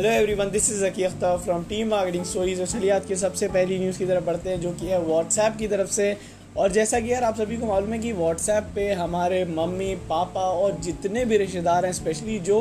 [0.00, 3.48] Hello everyone this is Aki Akhtar from team marketing stories और चलिए आज की सबसे
[3.48, 6.16] पहली न्यूज़ की तरफ़ बढ़ते हैं, जो कि है व्हाट्सएप की तरफ़ से।
[6.56, 10.40] और जैसा कि यार आप सभी को मालूम है कि व्हाट्सएप पे हमारे मम्मी, पापा
[10.40, 12.58] और जितने भी रिश्तेदार हैं स्पेशली जो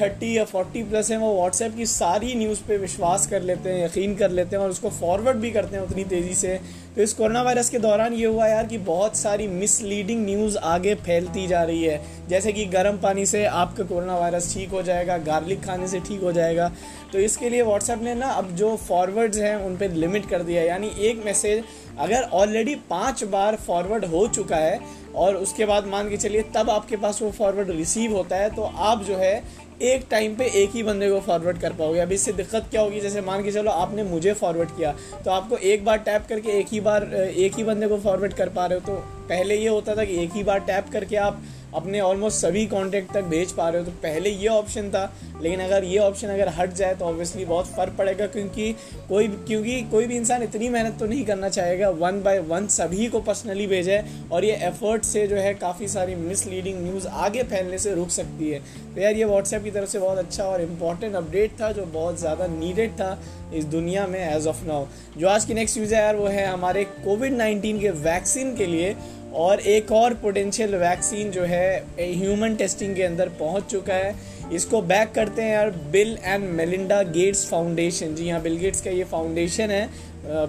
[0.00, 3.84] थर्टी या फोर्टी प्लस हैं, वो व्हाट्सएप की सारी न्यूज़ पे विश्वास कर लेते हैं,
[3.84, 6.58] यकीन कर लेते हैं और उसको फॉरवर्ड भी करते हैं उतनी तेज़ी से।
[6.96, 10.94] तो इस कोरोना वायरस के दौरान ये हुआ यार कि बहुत सारी मिसलीडिंग न्यूज़ आगे
[10.94, 15.16] फैलती जा रही है। जैसे कि गर्म पानी से आपका कोरोना वायरस ठीक हो जाएगा
[15.18, 16.70] गार्लिक खाने से ठीक हो जाएगा।
[17.12, 20.62] तो इसके लिए व्हाट्सएप ने ना अब जो फॉरवर्ड्स हैं, उन पर लिमिट कर दिया
[20.62, 21.62] यानी एक मैसेज
[21.98, 24.80] अगर ऑलरेडी पाँच बार फॉरवर्ड हो चुका है,
[25.14, 28.62] और उसके बाद मान के चलिए तब आपके पास वो फॉरवर्ड रिसीव होता है तो
[28.62, 29.42] आप जो है
[29.82, 33.00] एक टाइम पे एक ही बंदे को फॉरवर्ड कर पाओगे। अभी इससे दिक्कत क्या होगी?
[33.00, 34.92] जैसे मान के चलो आपने मुझे फॉरवर्ड किया
[35.24, 38.48] तो आपको एक बार टैप करके एक ही बार, एक ही बंदे को फॉरवर्ड कर
[38.48, 41.42] पा रहे हो तो पहले ये होता था कि एक ही बार टैप करके आप
[41.74, 45.60] अपने ऑलमोस्ट सभी कॉन्टैक्ट तक भेज पा रहे हो तो पहले ये ऑप्शन था। लेकिन
[45.60, 48.72] अगर ये ऑप्शन अगर हट जाए तो ऑब्वियसली बहुत फ़र्क पड़ेगा, क्योंकि
[49.08, 53.08] कोई क्योंकि कोई भी इंसान इतनी मेहनत तो नहीं करना चाहेगा। वन बाय वन सभी
[53.08, 57.78] को पर्सनली भेजे और ये एफर्ट से जो है काफ़ी सारी मिसलीडिंग न्यूज़ आगे फैलने
[57.78, 58.60] से रुक सकती है।
[58.94, 62.18] तो यार, ये व्हाट्सएप की तरफ़ से बहुत अच्छा और इंपॉर्टेंट अपडेट था, जो बहुत
[62.20, 63.18] ज़्यादा नीडेड था
[63.54, 64.86] इस दुनिया में एज ऑफ़ नाउ
[65.18, 68.66] जो आज की नेक्स्ट न्यूज़ है यार, वो है हमारे कोविड नाइन्टीन के वैक्सीन के
[68.66, 68.94] लिए।
[69.38, 74.14] और एक और पोटेंशियल वैक्सीन जो है ह्यूमन टेस्टिंग के अंदर पहुँच चुका है।
[74.52, 78.90] इसको बैक करते हैं यार Bill and Melinda Gates Foundation जी हाँ बिल गेट्स का
[78.90, 79.88] ये फाउंडेशन है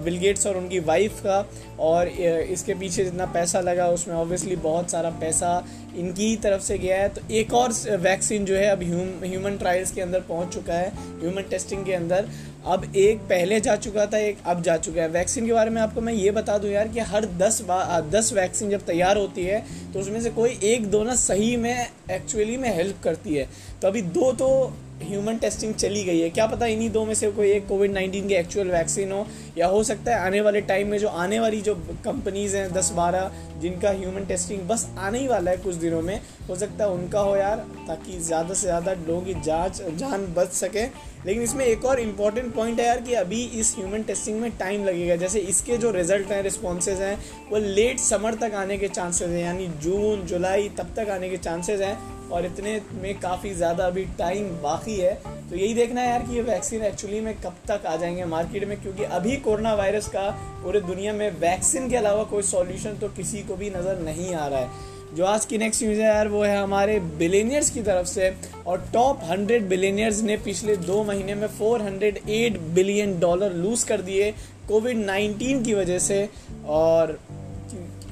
[0.04, 1.44] बिल गेट्स और उनकी वाइफ का।
[1.80, 5.52] और इसके पीछे जितना पैसा लगा, उसमें ऑब्वियसली बहुत सारा पैसा
[5.96, 8.82] इनकी तरफ़ से गया है। तो एक और वैक्सीन जो है, अब
[9.24, 12.28] ह्यूमन ट्रायल्स के अंदर पहुँच चुका है ह्यूमन टेस्टिंग के अंदर।
[12.62, 15.80] अब एक पहले जा चुका था, एक अब जा चुका है। वैक्सीन के बारे में
[15.82, 17.60] आपको मैं ये बता दूँ यार कि हर दस
[18.10, 21.86] दस वैक्सीन जब तैयार होती है तो उसमें से कोई एक दो ना सही में
[22.10, 23.48] एक्चुअली में हेल्प करती है।
[23.82, 24.48] तो अभी दो तो
[25.02, 28.28] ह्यूमन टेस्टिंग चली गई है। क्या पता इन्हीं दो में से कोई एक कोविड नाइन्टीन
[28.28, 29.26] की एक्चुअल वैक्सीन हो,
[29.58, 31.74] या हो सकता है आने वाले टाइम में जो आने वाली जो
[32.04, 33.30] कंपनीज़ हैं, दस बारह,
[33.60, 37.20] जिनका ह्यूमन टेस्टिंग बस आने ही वाला है कुछ दिनों में, हो सकता है उनका
[37.20, 37.56] हो यार,
[37.88, 40.84] ताकि ज़्यादा से ज़्यादा लोगों की जाँच, जान बच सके।
[41.26, 44.84] लेकिन इसमें एक और इंपॉर्टेंट पॉइंट है यार कि अभी इस ह्यूमन टेस्टिंग में टाइम
[44.84, 47.16] लगेगा। जैसे इसके जो रिज़ल्ट हैं रिस्पॉन्सेज हैं,
[47.50, 51.36] वो लेट समर तक आने के चांसेस हैं, यानी जून जुलाई तब तक आने के
[51.38, 55.14] चांसेस हैं। और इतने में काफ़ी ज़्यादा अभी टाइम बाकी है।
[55.50, 58.68] तो यही देखना है यार कि ये वैक्सीन एक्चुअली में कब तक आ जाएँगे मार्केट
[58.68, 60.28] में, क्योंकि अभी कोरोना वायरस का
[60.62, 64.46] पूरे दुनिया में वैक्सीन के अलावा कोई सॉल्यूशन तो किसी को भी नज़र नहीं आ
[64.46, 68.06] रहा है। जो आज की नेक्स्ट न्यूज़ है यार, वो है हमारे बिलेनियर्स की तरफ़
[68.06, 68.32] से,
[68.66, 73.82] और टॉप हंड्रेड बिलेनियर्स ने पिछले दो महीने में four hundred eight billion dollar lose
[73.82, 74.30] कर दिए
[74.68, 76.28] कोविड नाइन्टीन की वजह से,
[76.66, 77.18] और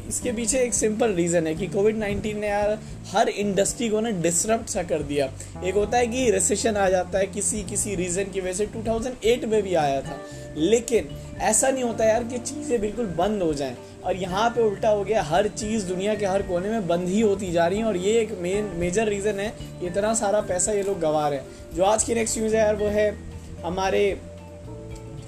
[0.09, 4.11] इसके पीछे एक सिंपल रीज़न है कि कोविड नाइन्टीन ने यार हर इंडस्ट्री को ना
[4.11, 5.33] डिसरप्ट सा कर दिया।
[5.65, 9.45] एक होता है कि रिसेशन आ जाता है किसी किसी रीज़न की वजह से। 2008
[9.45, 10.21] में भी आया था।
[10.57, 11.09] लेकिन
[11.39, 15.05] ऐसा नहीं होता यार कि चीज़ें बिल्कुल बंद हो जाएँ। और यहाँ पे उल्टा हो
[15.05, 17.97] गया, हर चीज़ दुनिया के हर कोने में बंद ही होती जा रही है। और
[17.97, 21.85] ये एक मेन मेजर रीज़न है इतना सारा पैसा ये लोग गंवा रहे हैं। जो
[21.85, 23.19] आज की नेक्स्ट न्यूज़ है यार, वो है
[23.65, 24.21] हमारे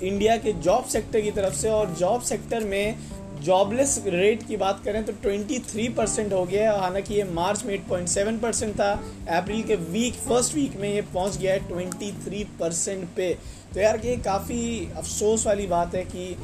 [0.02, 2.96] इंडिया के जॉब सेक्टर की तरफ़ से। और जॉब सेक्टर में
[3.40, 7.74] जॉबलेस रेट की बात करें तो 23 परसेंट हो गया है। हालाँकि ये मार्च में
[7.74, 8.92] 8.7 परसेंट था,
[9.30, 13.36] अप्रैल के वीक फ़र्स्ट वीक में ये पहुँच गया है 23 परसेंट पे।
[13.74, 16.34] तो यार ये काफ़ी अफसोस वाली बात है कि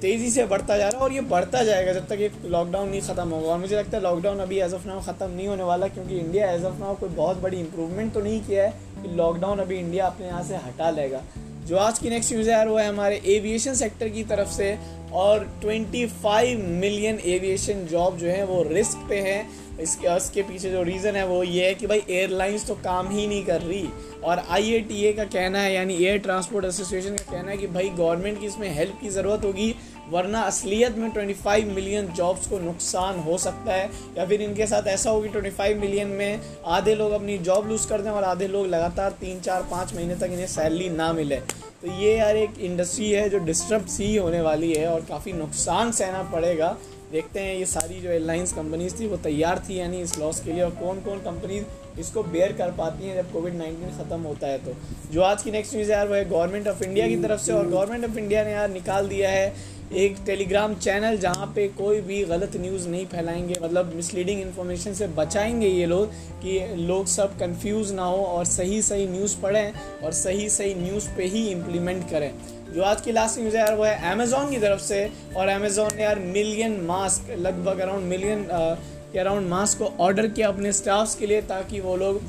[0.00, 3.00] तेज़ी से बढ़ता जा रहा है और ये बढ़ता जाएगा जब तक ये लॉकडाउन नहीं
[3.00, 5.88] ख़त्म होगा। और मुझे लगता है लॉकडाउन अभी एज ऑफ़ नाउ ख़त्म नहीं होने वाला,
[5.88, 9.58] क्योंकि इंडिया एज ऑफ़ नाउ कोई बहुत बड़ी इंप्रूवमेंट तो नहीं किया है कि लॉकडाउन
[9.58, 11.22] अभी इंडिया अपने यहाँ से हटा लेगा।
[11.66, 14.72] जो आज की नेक्स्ट न्यूज़ है यार, वो है हमारे एविएशन सेक्टर की तरफ़ से।
[15.14, 19.42] और 25 मिलियन एविएशन जॉब जो है वो रिस्क पे हैं।
[19.80, 23.26] इसके इसके पीछे जो रीज़न है वो ये है कि भाई एयरलाइंस तो काम ही
[23.26, 23.88] नहीं कर रही।
[24.24, 28.40] और IATA का कहना है, यानी एयर ट्रांसपोर्ट एसोसिएशन का कहना है कि भाई गवर्नमेंट
[28.40, 29.74] की इसमें हेल्प की ज़रूरत होगी,
[30.10, 34.86] वरना असलियत में 25 मिलियन जॉब्स को नुकसान हो सकता है। या फिर इनके साथ
[34.86, 38.66] ऐसा होगी 25 मिलियन में आधे लोग अपनी जॉब लूज़ कर दें और आधे लोग
[38.66, 41.36] लगातार तीन, चार, पाँच महीने तक इन्हें सैलरी ना मिले।
[41.82, 45.90] तो ये यार एक इंडस्ट्री है जो डिस्टर्ब सी होने वाली है और काफ़ी नुकसान
[45.92, 46.76] सहना पड़ेगा।
[47.12, 50.52] देखते हैं ये सारी जो एयरलाइंस कंपनीज़ थी, वो तैयार थी यानी इस लॉस के
[50.52, 54.46] लिए और कौन कौन कंपनीज़ इसको बेयर कर पाती हैं जब कोविड नाइन्टीन ख़त्म होता
[54.46, 54.74] है तो।
[55.12, 57.52] जो आज की नेक्स्ट न्यूज़ है यार, वो है गवर्नमेंट ऑफ़ इंडिया की तरफ़ से
[57.52, 62.00] और गवर्नमेंट ऑफ़ इंडिया ने यार निकाल दिया है एक टेलीग्राम चैनल जहाँ पे कोई
[62.00, 67.38] भी गलत न्यूज़ नहीं फैलाएँगे मतलब मिसलीडिंग इन्फॉर्मेशन से बचाएँगे ये लोग कि लोग सब
[67.38, 69.72] कंफ्यूज ना हो और सही सही न्यूज़ पढ़ें
[70.04, 72.30] और सही सही न्यूज़ पे ही इम्प्लीमेंट करें।
[72.74, 75.96] जो आज की लास्ट न्यूज़ है यार, वो है अमेज़ोन की तरफ़ से और अमेज़ोन
[75.96, 81.14] ने यार मिलियन मास्क लगभग अराउंड मिलियन के अराउंड मास्क को ऑर्डर किया अपने स्टाफ्स
[81.14, 82.20] के लिए ताकि वो लोग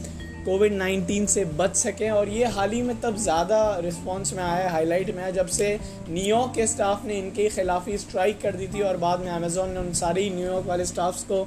[0.46, 4.70] कोविड नाइन्टीन से बच सकें और ये हाल ही में तब ज़्यादा रिस्पॉन्स में आया,
[4.72, 5.78] हाईलाइट में आया, जब से
[6.10, 9.70] न्यूयॉर्क के स्टाफ ने इनके खिलाफ ही स्ट्राइक कर दी थी और बाद में अमेज़ोन
[9.70, 11.42] ने उन सारे न्यूयॉर्क वाले स्टाफ्स को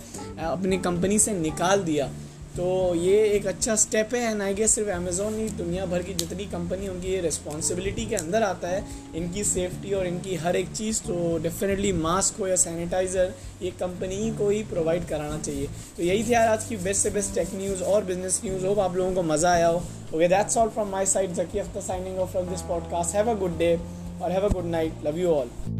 [0.46, 2.10] अपनी कंपनी से निकाल दिया।
[2.58, 6.14] तो ये एक अच्छा स्टेप है एंड आई गेस सिर्फ़ अमेज़ोन ही दुनिया भर की
[6.14, 8.84] जितनी कंपनी उनकी ये रिस्पॉन्सिबिलिटी के अंदर आता है,
[9.16, 13.32] इनकी सेफ्टी और इनकी हर एक चीज़ तो डेफिनेटली मास्क हो या सैनिटाइज़र
[13.62, 17.10] ये कंपनी को ही प्रोवाइड कराना चाहिए। तो यही थी यार आज की बेस्ट से
[17.10, 19.82] बेस्ट टेक न्यूज़ और बिज़नेस न्यूज़ होप आप लोगों को मज़ा आया हो।
[20.14, 23.38] Okay that's all from my side Zaki Akhtar signing off from this podcast have a
[23.40, 23.74] good day
[24.22, 25.77] और have a good night love you all